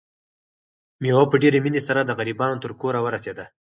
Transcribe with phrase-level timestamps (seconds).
[1.01, 3.45] مېوه په ډېرې مینې سره د غریبانو تر کوره ورسېده.